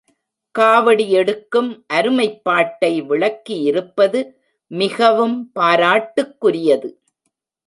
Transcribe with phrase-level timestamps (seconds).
[0.55, 4.21] காவடி எடுக்கும் அருமைப்பாட்டை விளக்கியிருப்பது
[4.71, 6.89] மிகவும் பாராட்டுக்குரியது.